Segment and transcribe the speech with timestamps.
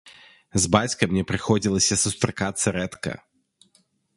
[0.63, 3.11] З бацькам мне прыходзілася сустракацца рэдка.